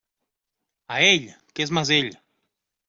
[0.95, 2.13] A ell, que és mesell!